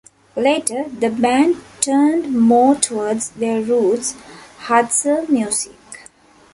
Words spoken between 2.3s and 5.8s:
more towards their roots- Hutzul-music.